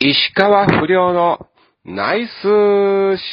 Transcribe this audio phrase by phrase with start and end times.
[0.00, 1.48] 石川不良の
[1.84, 2.38] ナイスシ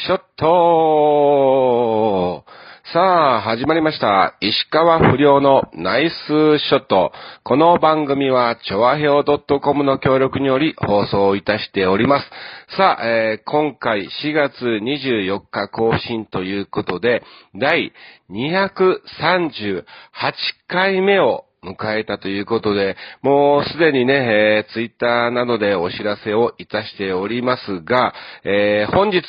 [0.10, 2.44] ョット
[2.92, 4.36] さあ、始まりました。
[4.42, 7.12] 石川不良のナイスショット。
[7.44, 12.32] この番組は、ちょわへお .com の協力により放送いたしております。
[12.76, 17.22] さあ、えー今回4月24日更新ということで、
[17.54, 17.94] 第
[18.32, 19.84] 238
[20.68, 28.14] 回目を迎えたということで、もうすでにね、えー、ツイッターなどでお知らせをいたしておりますが、
[28.44, 29.24] えー本日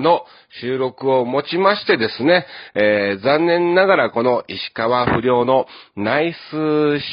[0.00, 0.24] の
[0.60, 5.66] 収録をもちましてですね、えー残念ながらこの石川不良の
[5.96, 6.36] ナイス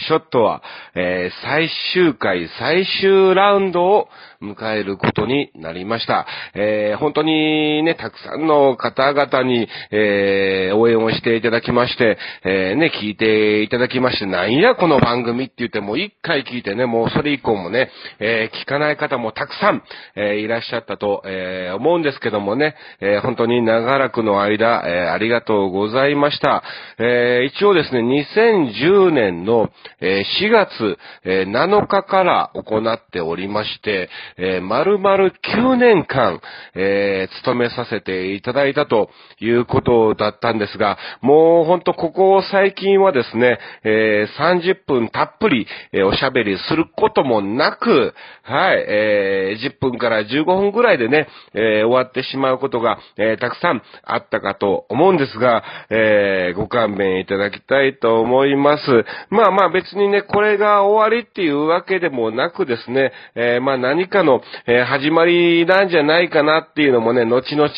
[0.07, 0.61] ショットは、
[0.93, 4.09] えー最終回、最終ラウンドを
[4.41, 6.25] 迎えることになりました。
[6.53, 19.81] えー本当にね、たくさんの方々に、えー応援をしていただきまして、えーね、聞いていただきまして、なんやこの番組って言ってもう一回聞いてね、もうそれ以降もね、え聞かない方もたくさん、
[20.17, 26.63] えいらっしゃったと、え思うんですけどもね、えー本当に長らくの間、えーありがとうございました。
[26.97, 29.69] えー一応ですね、2010年の、
[30.01, 36.41] えー4月、え7日から行っておりまして、えー丸々9年間、
[36.73, 59.05] えー勤めさせていただいたということだったんですが、もうほんとここ最近はですね、え30分たっぷり、えおしゃべりすることもなく、はい、え10分から15分ぐらいでね、え終わってしまうことが、えーたくさんあったかと思うんですが、えーご勘弁いただきたいと思います。
[59.29, 67.69] まあまあ別にね、これが終わりっていうわけでもなくですね、えーまあ何かの、え始まりなんじゃないかなっていうのもね、後々、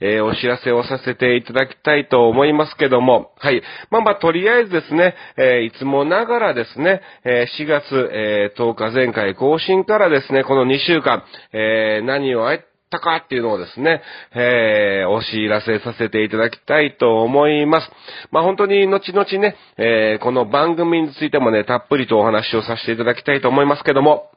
[0.00, 3.62] えお知らせをさせていただきたいと思いますけども、はい。
[3.90, 12.54] まあまあとりあえずですね、えいつもながらですね、え4月、え10日前回更新からですね、この2週間、え何をあ
[12.90, 14.02] ったかっていうのをですね、
[14.34, 17.88] えー、お知らせさせていただきたいと思います。
[18.32, 24.30] まあ、本当に後々ね、えー、この番組についてもね、たっぷりとお話をさせていただきたいと思いますけども、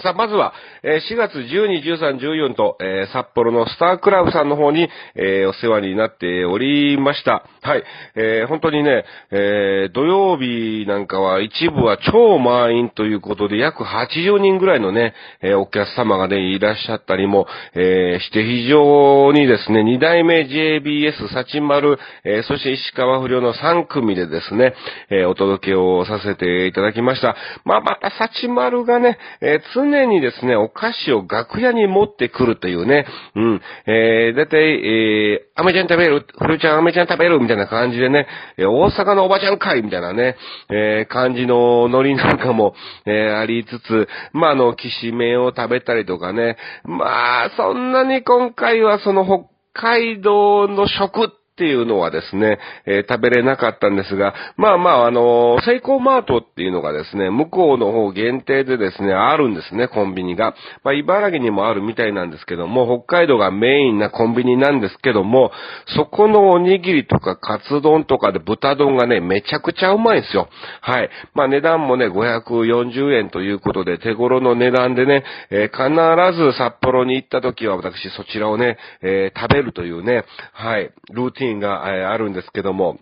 [0.00, 0.52] さあ、まずは、
[0.84, 7.44] え4月12、13、14と、え札幌のスタークラブさんの方に、えお世話になっておりました。
[7.62, 7.82] はい。
[8.14, 24.74] えー本当にね、えー土曜日なんかは一部は超満員ということで、約80人ぐらいのね、えお客様がね、いらっしゃったりも、えーして非常にですね、2代目 JBS 幸丸、えーそして石川不良の3組でですね、
[25.10, 27.34] えお届けをさせていただきました。
[27.64, 40.36] まあ、また幸丸がね、えー常にですね、お菓子を楽屋に持ってくるというね、うん、えー、だいたい、えー、アメちゃん食べる、フルちゃんアメちゃん食べる、みたいな感じでね、え大阪のおばちゃん会みたいなね、
[40.70, 42.74] えー、感じのノリなんかも、
[43.06, 51.28] えー、ありつつ、まあ、あの、きしめんを食べたりとかね、まあ、そんなに今回はその北海道の食っ
[51.58, 60.54] っていうのはですね、えー食べれなかったんですが、まあまあ、あのセイコーマートっていうのがですね、向こうの方限定でですね、あるんですね、コンビニが。
[60.84, 65.50] まあ、茨城にもあるみたいなんですけども、北海道がメインなコンビニなんですけども、
[65.96, 70.48] そこのおにぎりとかカツ丼とかで豚丼がね、めちゃくちゃうまいんですよ。
[70.80, 71.10] はい。
[71.34, 75.88] まあ、値段もね、540円ということで、手頃の値段でね、えー必
[76.36, 82.98] ず札幌に行った時は私そちらをね、えー食べるというね、はい、ルーティンが、えーあるんですけども、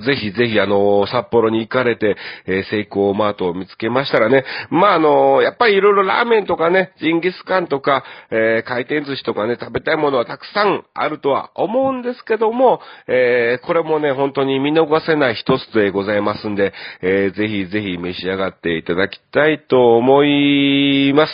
[0.00, 2.16] ぜひぜひ、あの札幌に行かれて、
[2.46, 16.72] えー、セイコーマートを見つけましたらね、まあ、あのやっぱりいろいろラーメンとかね、ジンギスカンとか、えー回転寿司とかね、食べたいものはたくさんあるとは思うんですけども、えーこれもね、本当に見逃せない一つでございますんで、
[17.02, 21.32] えーぜひぜひ召し上がっていただきたいと思います。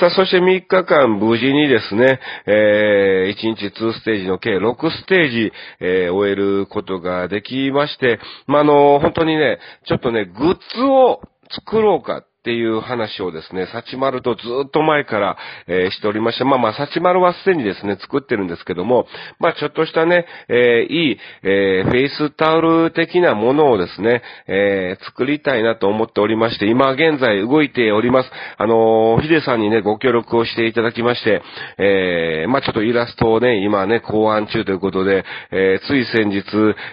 [0.00, 8.03] さあ、そして3日間無事にですね、えー1日2ステージの計6ステージ、え終えることができまして、
[8.46, 11.20] まあ、あの、本当にね、ちょっとね、グッズを
[11.50, 19.06] 作ろうかっっていう話をですね、サチマルとずっと前から、えーしておりまして、まあまあ、サチマルはすでにですね、作ってるんですけども、
[19.38, 28.30] まあちょっとしたね、えーいい、えーフェイスタオル的なものをですね、えー作りたいなと思っておりまして、今現在動いております。
[28.58, 31.40] あのーヒデさんにね、ご協力をしていただきまして、
[31.78, 36.44] えーまあちょっとイラストをね、今ね、考案中ということで、えーつい先日、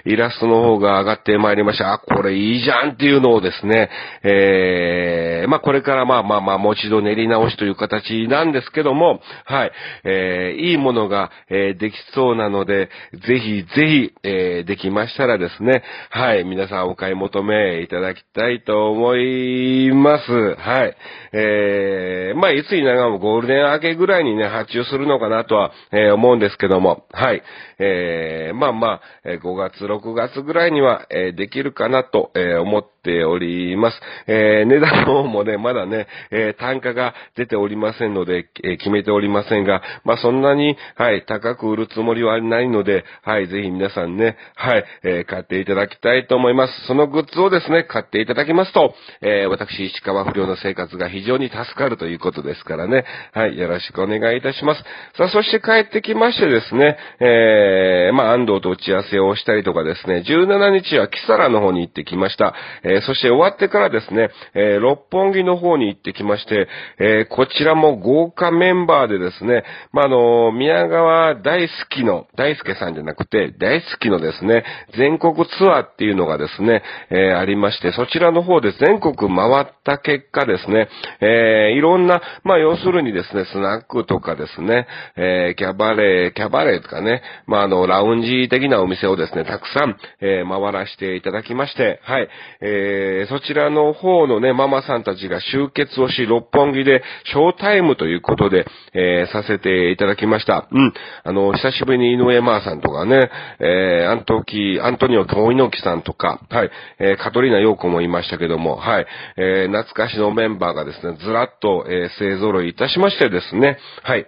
[0.06, 1.92] イラストの方が上がってまいりました。
[1.92, 3.90] あ、これいいじゃんっていうのをですね、
[4.24, 9.72] ええー、まあ、これからまあまあまあ、もう一度練り直しという形なんですけども、はい、
[10.04, 12.90] えー、いいものが、えー、できそうなので、
[13.28, 20.56] ぜひぜひ、えー、できましたらですね、はい、皆さんお買い求めいただきたいと思います。
[20.56, 20.96] はい。
[21.34, 27.42] えー、まあ、いつにならもゴールデン明けぐらいにね、発注するのかなとは、えー、思うんですけども、はい。
[27.82, 34.00] えー、まあまあ、5月、6月ぐらいには、え、できるかなと、え、思っております。
[34.28, 46.86] えー、値段の方もね、まだね、え、単価が出ておりませんので、え、決めておりませんが、まあそんなに、はい、高く売るつもりはないので、はい、ぜひ皆さんね、はい、え、買っていただきたいと思います。
[46.86, 54.84] そのグッズをですね、買っていただきますと、えー、私、石川不良の生活が非常に助かるということですからね、はい、よろしくお願いいたします。
[55.18, 57.71] さあ、そして帰ってきましてですね、えー、
[58.10, 62.54] えまあ安藤と打ち合わせをしたりとかですね、17日はキサラの方に行ってきました。
[62.84, 66.68] えー、そして終わってからですね、えー、六本木の方に行ってきまして、
[67.00, 74.64] え、こちらも豪華メンバーでですね、まあ、あの、宮川大好きの、大輔さんじゃなくて、大好きのですね、
[74.98, 80.88] 全国ツアーっていうのがですね、えありまして、そちらの方で全国回った結果ですね、
[81.22, 92.28] えいろんな、まあ、要するにですね、スナックとかですね、えキャバレー、キャバレーとかね、まあ、あの、ラウンジ的なお店をですね、たくさん、え回らせていただきまして、はい、
[92.62, 100.68] えー、そちらの方のね、ママさんたちが集結をし、六本木でショータイムということで、えー、させていただきました。
[100.72, 100.94] うん。
[101.24, 103.30] あの、久しぶりに井上マーさんとかね、
[103.60, 109.06] えー、アントキ、アントニオ遠猪木さんとか、はい、えー、カトリーナ陽子もいましたけども、はい、
[109.38, 114.26] えー、懐かしのメンバーがですね、ずらっと、えー、勢揃いいたしましてですね、はい、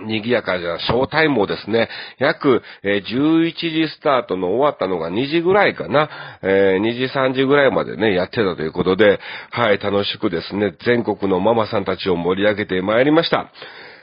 [0.00, 6.08] 賑やかじゃ、ショータイムをですね、約、11時スタートの終わったのが2時ぐらいかな、
[6.42, 9.18] え、2時3時ぐらいまでね、やってたということで、
[9.50, 13.50] はい、楽しくですね、全国のママさんたちを盛り上げてまいりました。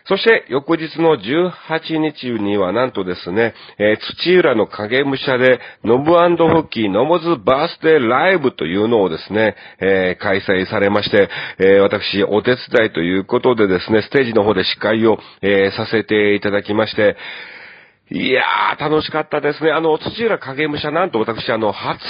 [0.08, 17.18] そして、翌日の18日には、なんとですね、えー、土浦の影武者で、ノブフッキーノモズバースデーライブというのをですね、えー、開催されまして、えー、私、お手伝いということでですね、ステージの方で司会を、えさせていただきまして、
[18.12, 19.72] いやー、楽しかったですね。
[19.72, 22.04] あの、土浦影武者なんと私、あの、初、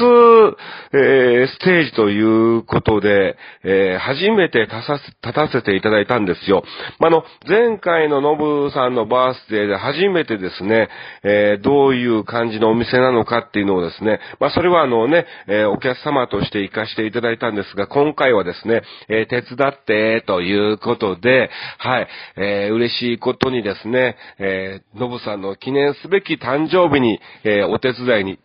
[0.91, 6.65] えー、ステージということで、えー、初めて立たせ、立たせていただいたんですよ。
[6.99, 10.89] まあ、の、前回のノブさんのバースデーで初めてですね、
[11.23, 28.39] えー、どういう感じのお店なのかっていうのをですね、まあ、それはあのね、えお客様として行かしていただいたんですが、今回はですね、え手伝ってということで、はい、え嬉しいことにですね、えノブさんの記念念すべき誕生日に、えー、お手伝いに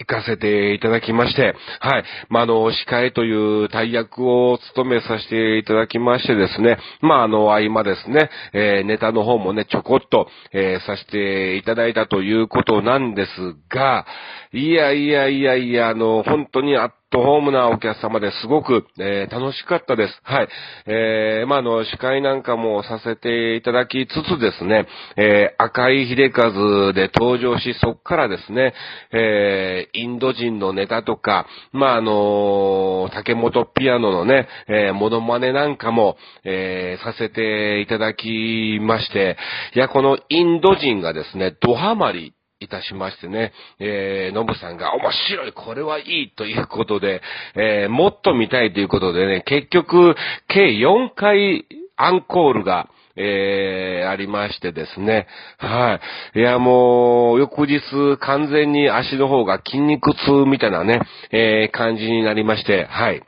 [0.00, 2.04] 行かせていただきまして、はい。
[2.30, 13.30] まあ、あの、司会という大役を務めさせていただきましてですね、まあ、あの、合間ですね、えー、ネタの方もね、ちょこっと、えー、させていただいたということなんです
[13.68, 14.06] が、
[14.52, 20.20] いやいやいやいや、あの、本当にあっトホームなお客様ですごく、えー、楽しかったです。
[20.22, 20.48] はい。
[20.86, 24.86] えー、まあ、の、司会なんかもさせていただきつつですね、
[25.16, 28.74] えー、赤い秀和で登場し、そっからですね、
[29.12, 39.36] え、インド人のネタとか、まあ、あの竹本ピアノのね、え、モノマネなんかも、え、させていただきまして、
[39.74, 47.22] いや、このインド人がですね、ドハマりいたしましてね、えー、のぶさんが面白い、これはいいということで、
[47.56, 50.14] えー、もっと見たいということでね、結局、
[50.46, 51.66] 計4回
[51.96, 55.26] アンコールが、えー、ありましてですね。
[55.58, 56.00] は
[56.34, 56.38] い。
[56.38, 57.80] いや、もう、翌日、
[58.18, 61.00] 完全に足の方が筋肉痛みたいなね、
[61.30, 63.22] えー、感じになりまして、はい。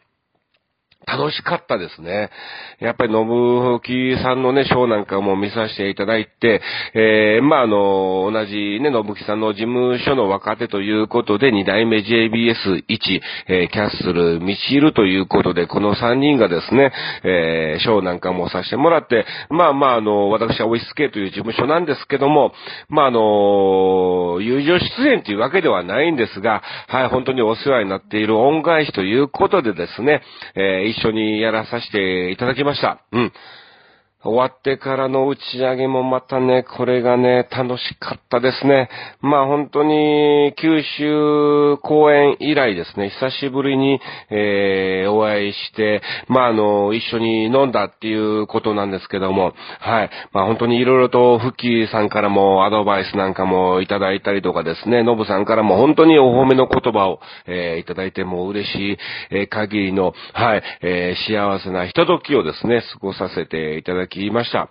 [1.07, 2.31] 楽しかったですね。
[2.81, 6.61] やっぱり、信吹さんのね、ショーなんかも見させていただいて、
[6.95, 16.93] えー、まあ、あの、同じね、信吹さんの事務所の若手ということで、二代目 JBS1、えー、キャッスル、ミシールということで、この三人がですね、
[17.25, 22.53] えー、ショーなんかもさせてもらって、まあまあ、あの、私はオイスケという事務所なんですけども、
[22.89, 30.23] まあ、あの、友情出演というわけではないんですが、はい、本当にお世話になっている恩返しということでですね、
[30.55, 33.05] えー一緒にやらさせていただきました。
[33.13, 33.33] うん。
[34.25, 38.89] 終わってからの打ち上げもまたね、これがね、楽しかったですね。
[39.21, 44.01] まあ本当に、九州公演以来ですね、久しぶりに、
[44.31, 50.11] えー、お会いして、まああの、一緒に飲んだっていうことなんですけども、はい。
[50.33, 58.99] まあ本当に色々と、フッキーさんからもアドバイスなんかもいただいたりとかですね、ノブさんからも本当にお褒めの言葉を、えー、いただいても嬉しい、
[59.31, 64.69] えー、限りの、はい、えー、幸せなひとときをですね、過ごさせていただきました。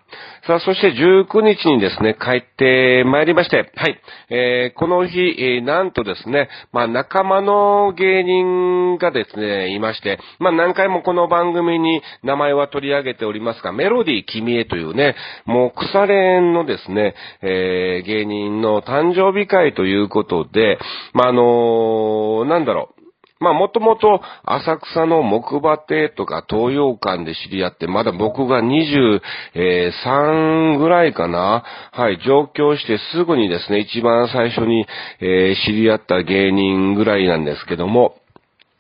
[0.48, 20.80] さあ、そして19日にですね、帰ってまいりまして、はい、えー、この日、えー、なんとですね、まあ、仲間の芸人がですね、いまして、まあ、何回もこの番組に名前は取り上げておりますが、メロディー君へというね、もう腐れ縁のですね、えー、芸人の誕生日会ということで、
[21.14, 23.01] まあ、あのー、なんだろう、
[23.42, 31.64] まあもともと浅草の木馬亭とか東洋館で知り合って、まだ僕が23ぐらいかな。
[31.92, 34.86] はい、上京してすぐにですね、一番最初に、
[35.20, 38.16] えー、知り合った芸人ぐらいなんですけども、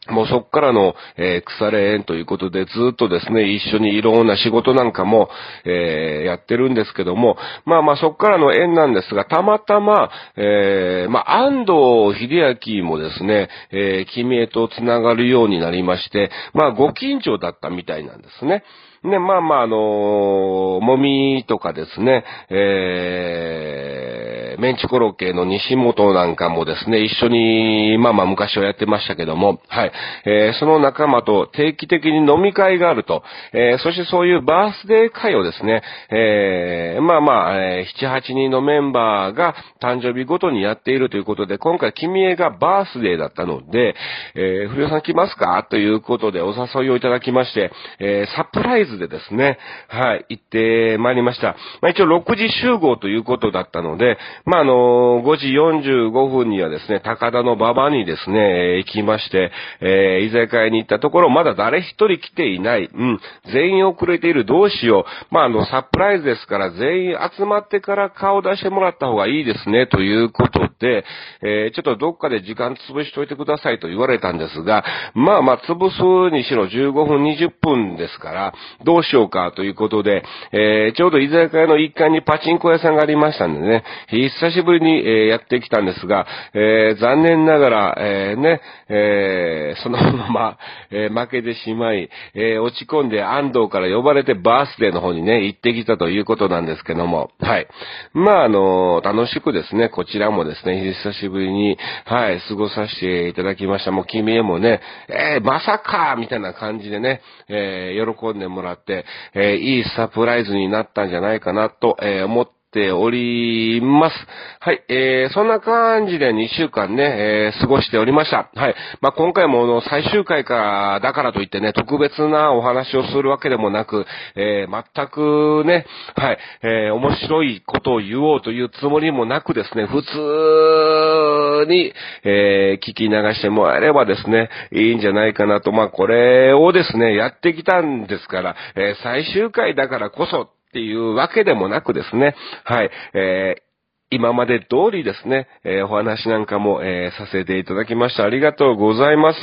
[0.10, 5.29] もうそっからの、えー、腐れ縁ということで、ずっとですね、一緒にいろんな仕事なんかも、
[5.63, 18.63] えー、やってるんですけども、まあまあそっからの縁なんですが、たまたま、えー、まあ安藤秀明もですね、え、君へと繋がるようになりまして、まあご近所だったみたいなんですね。
[19.03, 29.91] ね、まあまあ、あのー、もみとかですね、えー、メンチコロッケの西本なんかもですね、一緒に、まあまあ昔はやってましたけども、はい、
[30.25, 35.81] えー、その仲間と定期的に飲み会があると、えー、そしてそういうバースデー会をですね、
[36.12, 43.96] えー、まあまあ、えー、7、8人のメンバーが誕生日ごとにやっているということで、今回君へがバースデーだったので、
[44.36, 45.65] えー、古谷さん来ますか？
[45.72, 49.58] ということでお誘いをいただきまして、えー、サプライズズでですね、
[49.88, 51.56] はい、行ってまいりました。
[51.82, 62.90] まあ、一応6時集合ということだったので、まあ、あの、5時45分にはですね、高田の馬場にですね、行きまして、えー、居酒屋に行ったところ、まだ誰一人来ていない。
[62.94, 63.20] うん、
[63.52, 64.46] 全員遅れている。
[64.46, 65.34] どうしよう。
[65.34, 71.06] まあ、あの、サプライズですから、全員集まってから顔出してもらった方がいいですね、ということで、
[71.42, 74.84] えー、ちょっとどっかで時間潰しといてくださいと言われたんですが、
[75.14, 76.02] まあまあ、潰す
[76.36, 90.58] にしろ15分、20分ですから、どうしようかということで、えー、ちょうど居酒屋の一階にパチンコ屋さんがありましたんでね、久しぶりに、えー、やってきたんですが、えー、残念ながら、えー、ね、えー、そのまま、
[90.90, 97.68] えー、負けてしまい、えー、落ち込んで安藤から呼ばれてバースデーの方にね、行ってきたということなんですけども、はい。
[98.14, 103.92] まあ、あの、楽しくですね、こちらもですね、久しぶりに、はい、過ごさせていただきました。
[103.92, 114.16] もう君へもね、えー、まさかみたいな感じでね、えー、喜んでもらって、えー、いいサプライズになったんじゃないかなと、えー、思ってております。
[114.62, 118.50] はい、えー、そんな感じで2週間ね、えー、過ごしておりました。
[118.56, 118.75] はい。
[119.01, 125.86] まあ、今回もあの最終回か、だからといってね、特別なお話をするわけでもなく、えー、全くね、
[126.16, 143.71] はい、えー、面白いことを言おうというつもりもなくですね、普通に、えー、聞き流してもらえればですね、いいんじゃないかなと、まあ、これをですね、やってきたんですから、えー、最終回だからこそ、っていうわけでもなくですね、はい、えー
[144.13, 148.25] 今まで通りですね、えー、お話なんかも、えー、させていただきました。
[148.25, 149.39] ありがとうございます。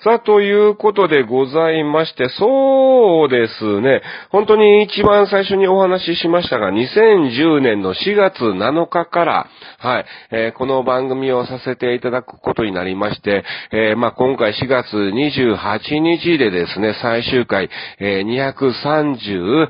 [0.00, 9.46] さあ、ということでございまして、そうですね、本当に一番最初にお話ししましたが、2010年の4月7日から、
[9.78, 19.68] はい、えー、この番組をさせていただくことになりまして、えまあ、今回4月28日でですね、最終回、え239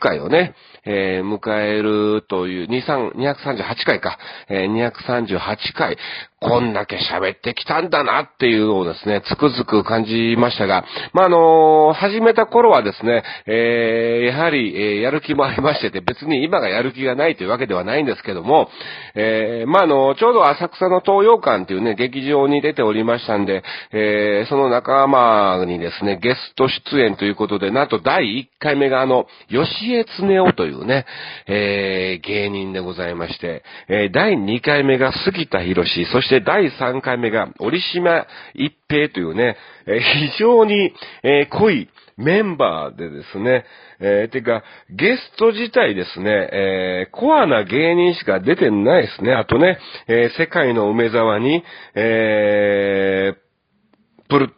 [0.00, 5.96] 回をね、え、迎えるという、2、3 238回か、えー、238回、
[6.42, 18.70] こんだけ喋ってきたんだなっていうのをですね、つくづく感じましたが、まあ、あの、始めた頃はですね、えー、やはり、えー、やる気もありましてて、別に今がやる気がないというわけではないんですけども、
[19.14, 31.04] えー、まあ、あの、ちょうど浅草の東洋館っていうね、劇場に出ておりましたんで、えー、その仲間にですね、ゲスト出演ということで、なんと第1回目があの、吉江恒夫というね、
[31.46, 39.56] えー、芸人でございまして、えー、第2回目が杉田博士、そしてして第3回目が、折島一平というね、
[39.86, 40.92] え、非常に、
[41.24, 43.64] え、濃いメンバーでですね、
[43.98, 49.32] えー、てか、ゲスト自体ですね、えー、コアな芸人しか出てないですね。
[49.32, 54.50] あとね、えー、世界の梅沢に、えー、プルッ、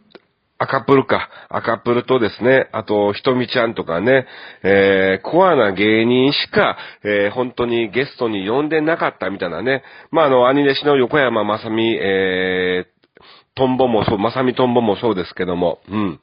[0.72, 1.28] 赤プルか。
[1.50, 4.26] 赤プルとですね、あと、ひとみちゃんとかね、
[4.62, 9.82] えー、コアな芸人しか、えー、本当にゲストに呼んでなかったみたいなね。
[10.10, 13.02] まあ、あの、兄弟子の横山まさみ、えー、
[13.54, 16.20] トンボもそう、まさみトンボもそうですけども、うん。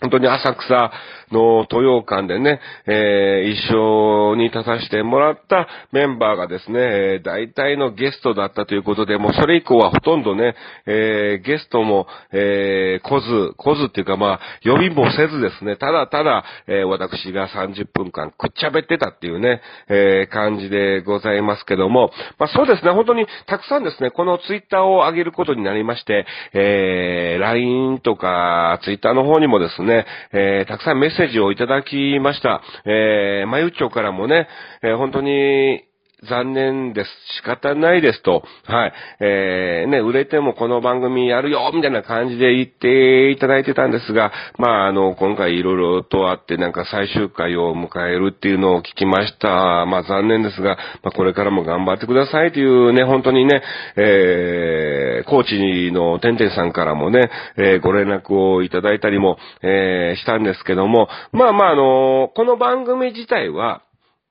[0.00, 0.90] 本当に浅草
[1.30, 10.54] の東洋館でね、えー、一緒に立たせてもらったメンバーがですねえ、大体のゲストだったということで、もうそれ以降はほとんどね、
[10.86, 32.62] えー、ゲストも、えー、来ず、来ずっていうかまあ、呼びもせずですね、ただただ、えー、私が30分間くっちゃべってたっていうね、えー、感じでございますけども、まあそうですね、本当にたくさんですね、このツイッターを上げることになりまして、えー、LINE とかツイッターの方にもですね、ね、えー、たくさんメッセージをいただきました。
[32.86, 34.48] えー、まゆっちょからもね、
[34.82, 35.84] えー、本当に、
[36.28, 37.10] 残念です。
[37.36, 38.42] 仕方ないですと。
[38.64, 38.92] はい。
[39.20, 49.86] えー、ね、売れてもこの番組やるよみたいな感じで言っていただいてたんですが、まあ、あの、今回いろいろとあって、なんか最終回を迎えるっていうのを聞きました。
[49.86, 53.62] まあ、残念ですが、まあ、これからも頑張ってくださいというね、本当にね、
[53.96, 63.82] えー、コーチのてんてんさんからもね、えー、ご連絡をいただいたりも、えー、したんですけども、まあまあ、あの、この番組自体は、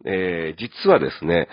[0.06, 1.48] えー、実はですね、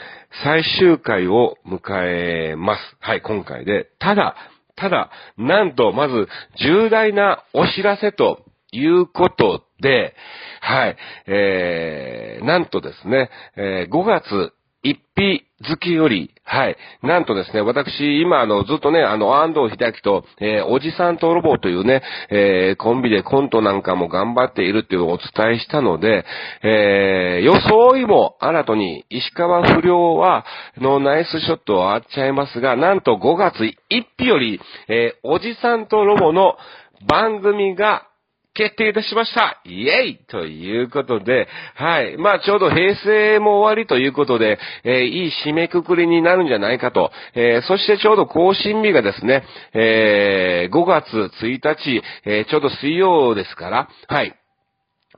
[0.45, 2.81] 最終回を迎えます。
[3.01, 3.91] はい、今回で。
[3.99, 4.37] ただ、
[4.77, 6.29] ただ、なんと、まず、
[6.61, 10.15] 重大なお知らせということで、
[10.61, 14.53] はい、えー、なんとですね、えー、5月
[14.87, 16.77] 一匹好きより、はい。
[17.03, 26.25] なんとですね、私、今、あの、ずっとね、あの、安藤秀明と、えー、おじさんとロボというね、えー、コンビでコントなんかも頑張っているっていうのをお伝えしたので、
[26.63, 30.45] えー、装いも新たに、石川不良は、
[30.77, 33.73] のナイスショットをあっちゃいますが、なんと5月1
[34.19, 36.57] 日より、えー、おじさんとロボの
[37.09, 38.07] 番組が
[38.57, 42.17] 決定いたしましたイェイということで、はい。
[42.17, 47.13] まあちょうど平成も終わりということで、えー、いい締めくくりになるんじゃないかと。
[47.35, 49.45] えー、そしてちょうど更新日がですね、
[49.75, 54.35] えー、5月1日、え、ちょうど水曜ですから、はい。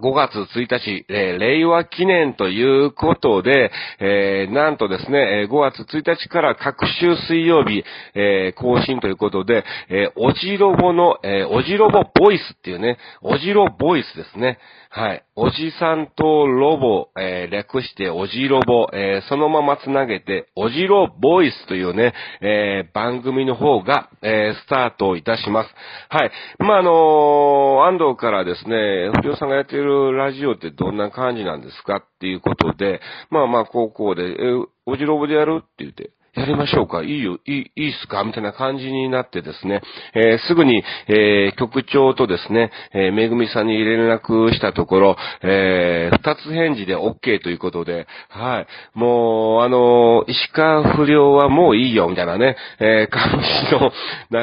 [0.01, 14.59] 5月1日、え、令和記念ということで、えー、なんとですね、5月1日から各週水曜日、えー、更新ということで、えおじろぼの、えおじろぼボイスっていうね、おじろボイスですね。
[14.91, 15.23] はい。
[15.37, 25.75] おじさんとロボ、え、略しておじロボ、え、そのままつなげて、おじろボイスというね、え、番組の方が、えスタートいたします。
[26.09, 26.31] はい。
[26.59, 34.37] まあ、あの安藤からですね、不良さんがやっているラジオってどんな感じなんですかっていうことで、まあまあ、高校で、え
[34.87, 37.03] おじろぼでやるって言って、やりましょうか。
[37.03, 38.23] いいよ、いい、いいっすか？
[38.25, 39.83] みたいな感じになってですね、
[40.15, 48.67] えー、すぐに、えー、局長とですね、えー、めぐみさんに連絡したところ、えー、二つ返事で OK ということで、はい。
[48.95, 53.91] もう、あの石川不良はもういいよ、みたいなね、えー、感じの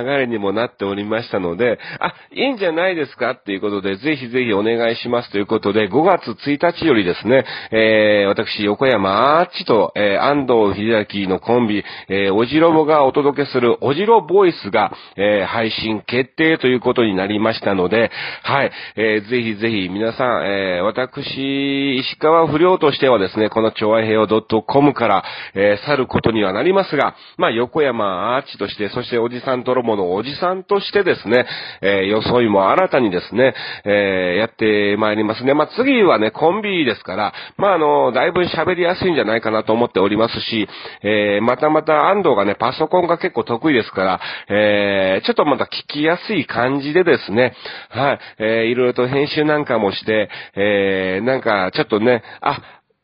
[0.03, 3.31] 流れにもなっておりましたので、あ、いいんじゃないですか？
[3.31, 5.31] っていうことで、ぜひぜひお願いします。
[5.31, 18.11] ということで、5月1日よりですね、えー、私、横山アーチと、えー、安藤秀明のコンビ、えー、おじろぼがお届けするおじろボイスが、えー、配信決定ということになりましたので、
[18.43, 31.45] はい、えー、ぜひぜひ皆さん、えー、私、石川不良としてはですね、この超愛平洋 .com から、えー、去ることにはなりますが、まあ、横山アーチとして、そしておじさんとロボのおじさんとしてですね、
[31.81, 33.53] えー、装いも新たにですね、
[33.85, 35.53] えー、やってまいりますね。
[35.53, 40.67] まあ、次はね、コンビですから、まあ、あの、だいぶ喋りやすいんじゃないかなと思っておりますし、
[41.03, 47.53] えー、またまた安藤がね、パソコンが結構得意ですから、えー、ちょっとまた聞きやすい感じでですね、
[47.89, 52.61] はい、えー、いろいろと編集なんかもして、えー、なんかちょっとね、あ、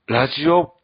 [0.08, 0.76] ラジオ、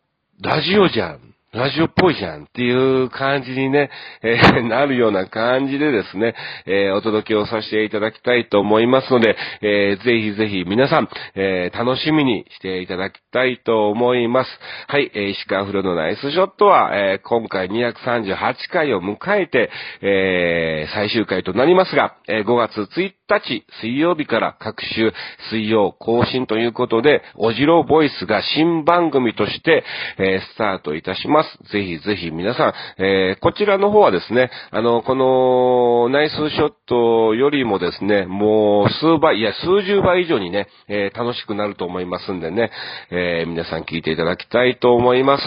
[0.41, 1.26] ラジオじゃん。
[1.53, 3.89] ラジオっぽいじゃんっていう感じにね、
[4.21, 14.59] えー、 なるような感じでですね、えー、お届けをさせていただきたいと思いますので、えー、ぜひぜひ皆さん、え楽しみにしていただきたいと思います。
[14.87, 19.69] はい、え石川風呂のナイスショットは、え今回238回を迎えて、
[20.01, 25.13] え最終回となりますが、え5月1日水曜日から各週
[25.49, 29.85] 水曜更新ということで、おじろボイスが新番組として、
[30.17, 31.36] えスタートいたします。
[31.37, 31.71] ます。
[31.71, 42.71] ぜひぜひ皆さん、えー、こちらの方はですね、あの、この、ナイスショットよりもですね、もう数倍、いや、数十倍以上にね、えー、楽しくなると思いますんでね、
[43.11, 45.43] えー、皆さん聞いていただきたいと思います。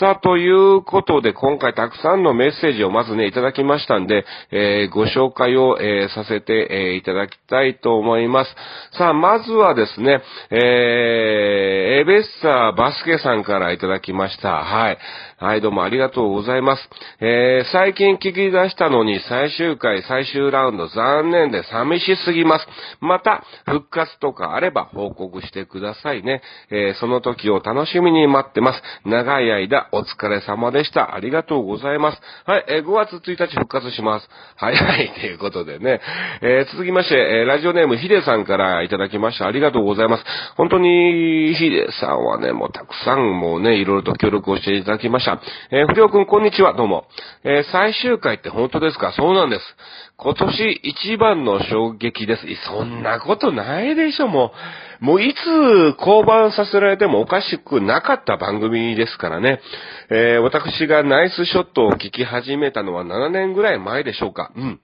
[0.00, 8.54] さあ、ということで、今回たくさんのメッセージをまずね、いただきましたんで、え、ご紹介を、え、させて、え、いただきたいと思います。
[8.92, 10.20] さあ、まずはですね、
[10.50, 14.64] えー、エベッサーバスケさんからいただきました。
[14.64, 14.98] はい。
[15.40, 16.82] はい、どうもありがとうございます。
[17.20, 22.66] えー、最近聞き出したのに最終回、最終ラウンド残念で寂しすぎます。
[23.00, 26.42] また、復活とかあれば報告してくださいね。
[26.72, 28.82] えー、その時を楽しみに待ってます。
[29.04, 31.14] 長い間お疲れ様でした。
[31.14, 32.20] ありがとうございます。
[32.44, 34.28] はい、えー、5月1日復活します。
[34.56, 36.00] はいはい、ということでね。
[36.42, 39.46] えー、続きまして、えー、ラジオネームヒデさんからいただきました。
[39.46, 40.24] ありがとうございます。
[40.56, 45.27] 本当に、ヒデさんはね、もうたくさんもうね、いろいろと協力をしていただきました。
[45.70, 47.04] えー、不良くん、こんにちは、どうも。
[47.44, 49.12] えー、最終回って本当ですか？
[49.12, 49.62] そうなんです。
[50.16, 52.42] 今年一番の衝撃です。
[52.66, 54.52] そんなことないでしょ、も
[55.00, 55.04] う。
[55.04, 59.60] もういつ降板させられてもおかしくなかった番組ですからね。
[60.10, 64.50] えー、私がナイスショットを聞き始めたのは7年ぐらい前でしょうか。
[64.56, 64.80] うん。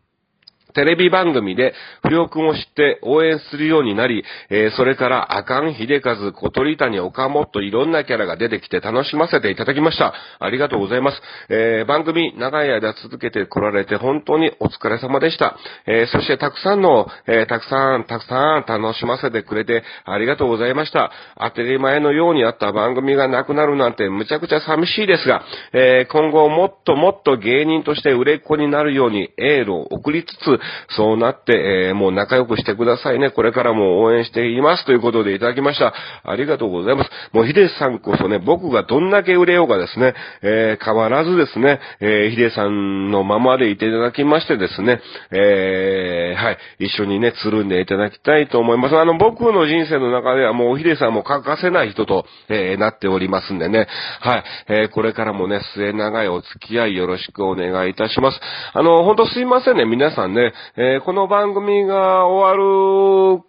[0.74, 10.14] テレビ番組で不良くんを知って応援するようになり、えー、それからアカン秀和、小鳥谷岡本いろんなキャラが出てきて楽しませていただきました。
[10.38, 11.20] ありがとうございます。
[11.48, 15.56] えー、番組長い間続けて来られて本当にお疲れ様でした。
[15.86, 21.10] えー、そしてたくさんの、えたくさん、たくさん楽しませてくれてありがとうございました。
[21.38, 30.60] 当たり前のようにあった番組がなくなるなんてむちゃくちゃ寂しいですが、え今後もっともっと芸人として売れっ子になるようにエールを送りつつ、
[30.90, 33.30] そうなって、えー、もう仲良くしてくださいね。
[33.30, 35.92] これからも応援していますということでいただきました。
[36.24, 37.10] ありがとうございます。
[37.32, 45.00] もうヒデさんこそね、僕がどんだけ売れようがですね、えー、変わらずですね、えー、ヒデさんのままでいていただきましてですね、
[45.30, 48.96] えー、はい、一緒にね、つるんでいただきたいと思います。
[48.96, 53.86] あの、僕の人生の中ではもうヒデさんも欠かせない人と、えー、なっておりますんでね、
[54.20, 58.40] はい、えー、これからもね、末長いお付き合いよろしくお願いいたします。
[58.72, 63.42] あの、ほんとすいませんね、皆さんね、えー、この番組が終わる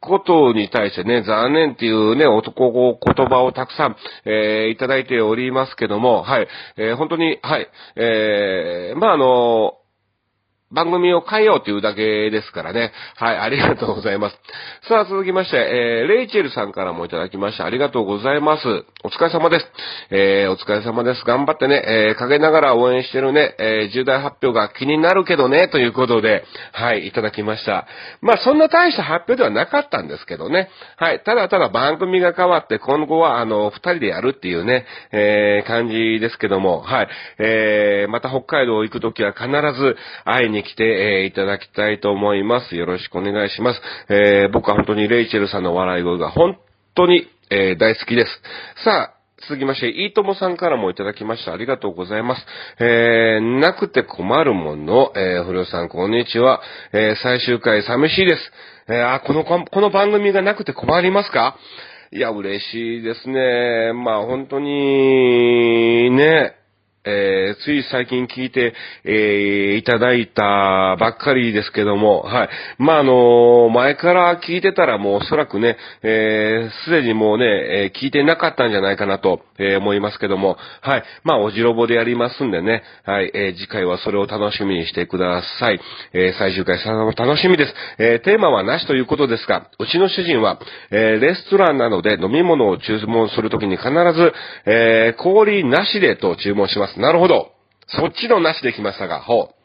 [0.00, 9.74] ことに対してね、残念っていうね、男言葉をたくさん、えー、いただいておりますけども、はい、えー、本当に、はい、えー、まあ、あの、
[10.72, 12.92] 番組を変えようというだけですからね。
[13.16, 14.36] はい、ありがとうございます。
[14.88, 17.64] さあ、続きまして、えー、レイチェルさんからもいただきました。
[17.64, 18.62] ありがとうございます。
[19.04, 19.66] お疲れ様です。
[20.10, 21.24] えー、お疲れ様です。
[21.24, 27.86] 頑張ってね、えー、陰ながら応援してるね、えー、重大発表が気になるけどね、ということで、はい、いただきました。
[28.22, 30.70] まあ、そんな大した発表ではなかったんですけどね。
[30.96, 37.08] はい、ただただ番組が変わって、今後は、あの、二人でやるっていうね、えー、感じですけども、はい、
[37.38, 42.76] えー、また北海道行くときは必ず会いに来て、えー、いただきたいと思います。
[42.76, 43.80] よろしくお願いします。
[44.08, 46.56] えー、僕は本当にレイチェルさんの笑い声が本
[46.94, 48.42] 当に、えー、大好きです。
[48.84, 49.14] さあ、
[49.48, 51.52] 続きまして、いいともさんからもいただきました。
[51.52, 52.46] ありがとうございます。
[52.78, 56.62] えー、なくて困るもの、えー、不良さん、こんにちは。
[56.92, 58.52] えー、最終回寂しいです。
[58.88, 61.56] えー、あ、この、この番組がなくて困りますか？
[62.12, 63.92] いや、嬉しいですね。
[63.94, 66.54] まあ、本当に、ね、
[67.04, 72.48] えー、つい最近聞いて、えー、いただいたばっかりですけども、はい。
[72.78, 77.44] まあ、あのー、前から聞いてたらもうおそらくね、えす、でにもうね、
[77.86, 81.02] え聞いてなかったんじゃないかなと、え思いますけども、はい。
[81.24, 83.32] まあ、おじろぼでやりますんでね、はい。
[83.34, 85.80] え次回はそれを楽しみにしてください。
[86.12, 87.74] え最終回さの楽しみです。
[87.98, 90.60] えテーマはなしということですが、うちの主人は、
[90.92, 94.32] えレストランなどで飲み物を注文するときに必ず、
[94.66, 96.91] え氷なしでと注文します。。
[96.96, 97.52] なるほど。
[97.88, 99.62] そっちのなしできましたが、ほう。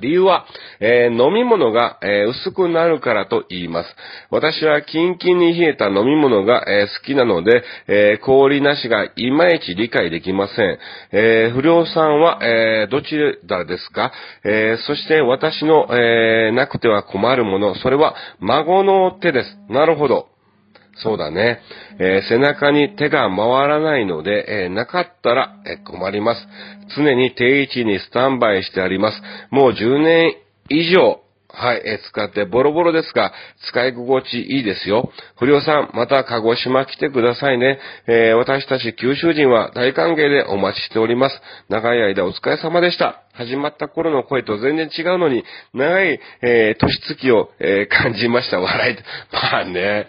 [0.00, 0.46] 理由は、
[0.80, 3.88] えー、飲み物が、えー、薄くなるからと言います。
[4.30, 10.78] 私はキンキンに冷えた飲み物が、えー、好きなので、え氷なしがいまいち理解できません。
[11.12, 14.12] え不良さんは、えどちらですか、
[14.44, 19.58] えそして私の、えなくては困るもの、それは孫の手です。
[19.68, 20.33] なるほど。
[20.96, 21.60] そうだね。
[21.98, 26.40] えー、背中に手が回らないので、えー、なかったら、えー、困ります。
[26.96, 29.20] 常に定位置にスタンバイしてあります。
[29.50, 30.36] もう10年
[30.68, 31.20] 以上、
[31.54, 33.32] はい、えー使ってボロボロですが、
[33.68, 35.10] 使い心地いいですよ。
[35.38, 37.78] 不良さん、また鹿児島来てくださいね。
[38.06, 41.40] えー私たち九州人は大歓迎でお待ちしております。
[41.68, 43.22] 長い間お疲れ様でした。
[43.32, 48.60] 始まった頃の声と全然違うのに、長い、えー年月を、えー感じました。
[48.60, 48.96] 笑い。
[49.32, 50.06] まあね。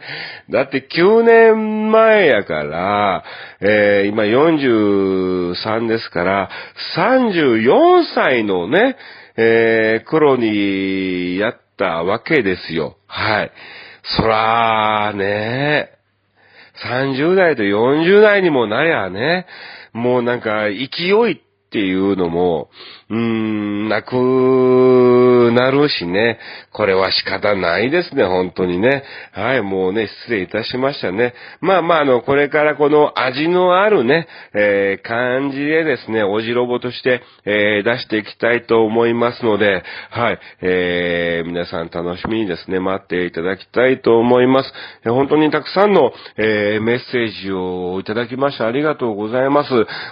[0.50, 3.24] だって9年前やから、
[3.62, 6.50] えー今43ですから、
[6.98, 8.96] 34歳のね、
[9.38, 12.98] えー頃にやったわけですよ。
[13.08, 13.52] はい。
[14.18, 15.90] そらーね、
[16.84, 19.46] 30代と40代にもなりゃね、
[19.94, 20.76] もうなんか勢
[21.08, 22.70] いっっていうのも、
[23.10, 26.40] うーん、なくなるしね。
[26.72, 29.04] これは仕方ないですね、本当にね。
[29.34, 31.34] はい、もうね、失礼いたしましたね。
[31.62, 44.72] まあまあ、あの、これからこの味のあるね、えー感じでですね、おじろぼとして、えー出していきたいと思いますので、はい、えー皆さん楽しみにですね、待っていただきたいと思います。
[45.06, 49.70] えー本当にたくさんの、えーメッセージをいただきましてありがとうございます。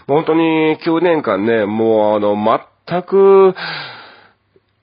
[0.08, 2.36] 本当に9年間ね、もうあの、
[2.88, 3.56] 全く、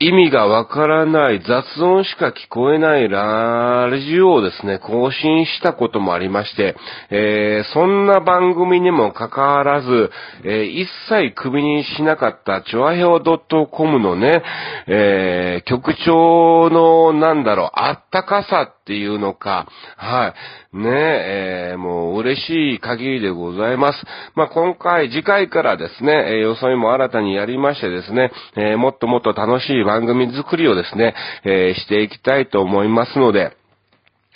[0.02, 6.74] 意味がわからない雑音しか聞こえないラジオをですね、更新したこともありまして、
[7.10, 10.10] えーそんな番組にもかかわらず、
[10.42, 14.42] えー一切首にしなかったチョアヘオ .com のね、
[14.86, 20.34] えー局長の、なんだろう、あったかさっていうのか、は
[20.72, 24.02] い、ねえーもう嬉しい限りでございます。
[24.34, 33.57] まあ、今回、次回からですね、えー、予想も新たにやりましてですね、えーもっともっと楽しい番組作りをですね、えーしていきたいと思いますので、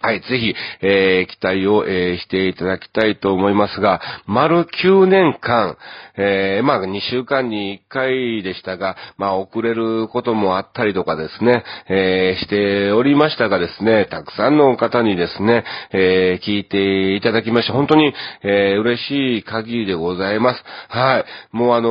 [0.00, 5.78] はい、ぜひ、えー期待を、えーしていただきたいと思いますが、丸9年間、
[6.18, 18.12] えーまあ、2週間に1回でしたが、まあ、遅れることもあったりとかですね、えーしておりましたがですね、たくさんの方にですね、えー聞いていただきまして、本当に、
[18.42, 20.62] えー嬉しい限りでございます。
[20.88, 21.24] はい。
[21.56, 21.88] もうあの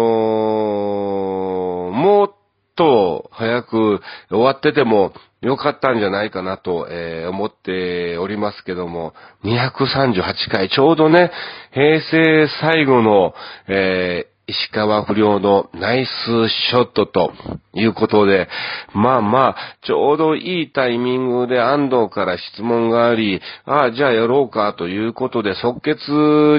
[1.89, 2.32] ーもっ
[2.75, 11.31] と早く終わっててもよかったんじゃないかなと、えー思っておりますけども、238回、ちょうどね、
[11.73, 13.33] 平成最後の、
[13.67, 16.09] えー石川不良のナイス
[16.69, 17.31] ショットと
[17.73, 18.49] いうことで、
[18.93, 26.01] まあまあ、ちょうどいいタイミングで安藤から質問があり、ああ、じゃあやろうかということで、即決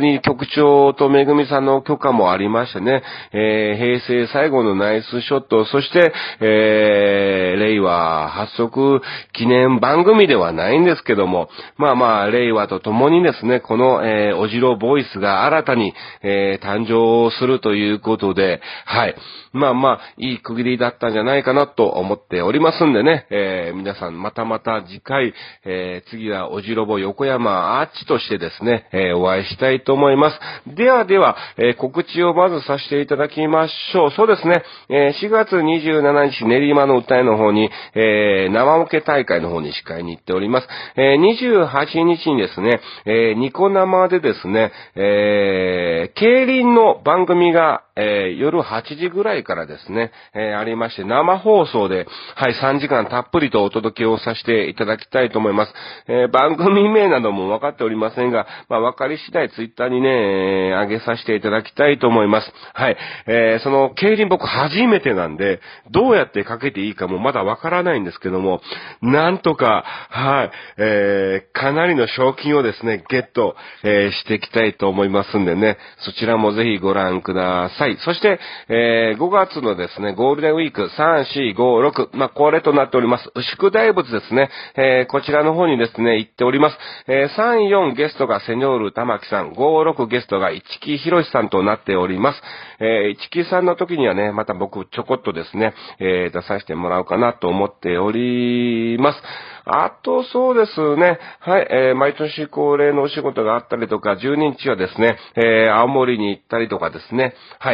[0.00, 9.02] に局長とめぐみさんの許可もありましてね、えー平成最後のナイスショット、そして、えー令和発足
[9.34, 15.92] 記念番組ではないんですけども、まあまあ、令和とともにですね、この、えーおじろボイスが新たに、
[16.22, 19.14] えー誕生するというということで、はい。
[19.52, 25.32] まあまあ、いい区切りだったんじゃないかなと思っておりますんでね、えー皆さんまたまた次回、
[25.64, 30.74] えー次はおじろぼ横山アーチとしてですね、えーお会いしたいと思います。
[30.74, 34.10] ではでは、えー告知をまずさせていただきましょう。
[34.12, 40.68] そうですね、えー4月27日練馬の歌いの方に、えー生向け大会の方に司会に行っております。
[40.96, 55.72] えー28日にですね、えーニコ生でですね、えー競輪の番組が、not えー夜8時ぐらいからですね、えーありまして、生放送で、はい、3時間たっぷりとお届けをさせていただきたいと思います。
[56.08, 62.52] えー番組名なども分かっておりませんが、まあ、分かり次第ツイッターにね、えー上げさせていただきたいと思います。
[62.72, 62.96] はい。
[63.26, 68.60] えーその、競輪僕初めてなんで、どうやってかけていいかもまだ分からないんですけども、
[69.02, 73.54] なんとか、はい、えーかなりの賞金をですね、ゲット、
[73.84, 77.83] えーしていきたいと思いますんでね、そちらもぜひご覧ください。
[77.84, 86.78] はいそして、えー5月のですね、ゴールデンウィーク3、4、5、6、まあ、恒例となっております、牛久大仏ですね、えーこちらの方にですね、行っております。
[87.08, 89.54] えー3、4ゲストがセニョール玉木さん、5、
[89.92, 92.40] 6ゲストが市木博さんとなっております。
[92.80, 99.22] えー市木さんの時にはね、また僕ちょこっとですね、えー出させてもらおうかなと思っております。
[99.66, 101.18] あと、そうですね。
[101.40, 107.34] はい、えー毎年恒例のお仕事があったりとか、12日はですね、えー青森に行ったりとかですね。
[107.58, 107.73] は。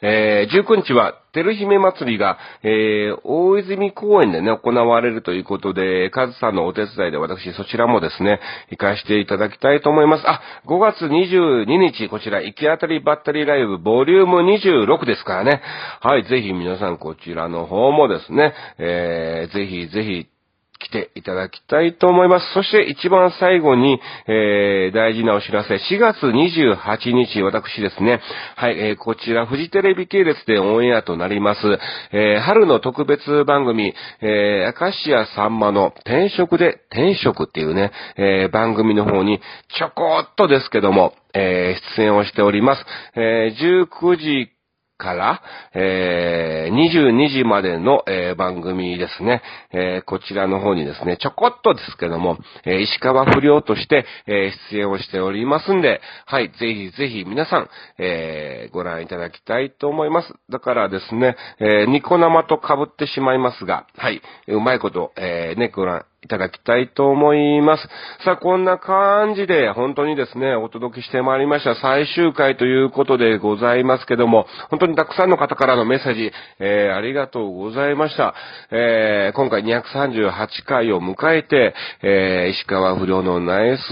[0.00, 10.24] えー19日は、照姫祭りが、えー大泉公園でね、行われるということで、カズさんのお手伝いで私、そちらもですね、行かしていただきたいと思います。
[10.28, 15.62] あ、5月22日、こちら、行き当たりばったりライブ、ボリューム26ですからね。
[16.00, 20.26] はい、ぜひ皆さんこちらの方もですね、えーぜひぜひ、
[20.78, 22.52] 来ていただきたいと思います。
[22.54, 28.20] そして一番最後に、えー、大事なお知らせ、4月28日、私ですね、
[28.54, 31.60] はい、えー、こちら、フジテレビ系列でオンエアとなります、
[32.12, 39.40] えー、春の特別番組、えー、アカシアさんまの転職で転職っていうね、えー、番組の方に、
[39.76, 42.84] ちょこっとですけども、えー、出演をしております。
[43.16, 44.50] えー、19時
[44.98, 45.42] から、
[45.74, 49.40] えー、22時までの、えー、番組ですね、
[49.72, 60.34] えー、こちらの方にですね、ちょこっとですけども、えー、石川不良として、えー、出演をしておりますんで、はい、ぜひぜひ皆さん、えー、ご覧いただきたいと思います。
[60.50, 67.88] だからですね、えー、ニコ生と被ってしまいますが、はい、うまいこと、えー、ね、ご覧いただきたいと思います。
[68.22, 78.34] さあ、こんな感じで、本当にですね、お届けしてまいりました最終回ということでございますけども、本当にたくさんの方からのメッセージ、えー、ありがとうございました。
[78.70, 83.84] えー、今回238回を迎えて、えー、石川不良のナイス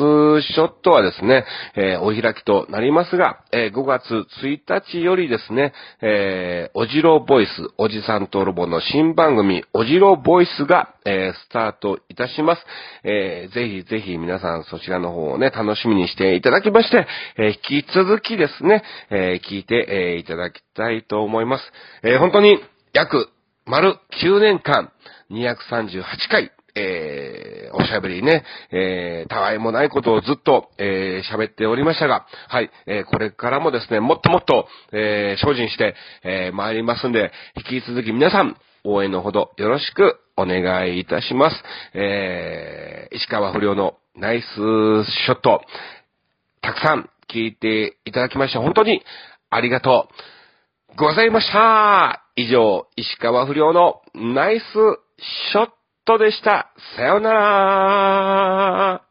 [0.42, 4.58] ショットはですね、えー、お開きとなりますが、えー、5月1
[4.90, 5.72] 日よりですね、
[6.02, 12.62] えー、おじろボイス、おじさんとロボの新番組、おじろボイスが、えー、スタートいたしたします。
[13.04, 17.46] えー、ぜひぜひ皆さんそちらの方をね、楽しみにしていただきまして、えー、
[17.78, 21.64] 引き続きですね、えー、聞いて、えー、いただきたいと思います。
[22.02, 22.58] えー、本当に
[22.92, 23.28] 約
[23.66, 24.92] 丸9年間、
[25.30, 41.56] 238回、えー、おしゃべりね、えー、たわいもないことをずっと、えー、喋っておりましたが、はい、えー、これからもですね、もっともっと、えー、精進して、えー、参りますんで、引き続き皆さん、応援のほどよろしくお願いいたします。
[41.94, 45.62] えー、石川不良のナイスショット、
[46.62, 49.02] たくさん聞いていただきまして本当に
[49.50, 50.08] ありがと
[50.94, 52.22] うございました。
[52.36, 54.62] 以上、石川不良のナイス
[55.52, 55.70] ショッ
[56.04, 56.72] トでした。
[56.96, 59.05] さよなら。